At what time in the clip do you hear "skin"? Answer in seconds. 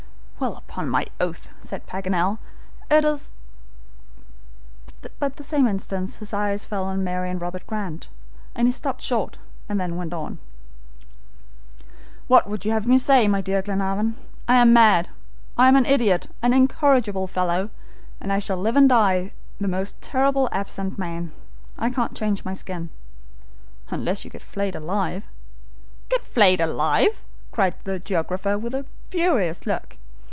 22.55-22.89